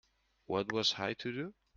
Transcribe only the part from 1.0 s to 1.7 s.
to do?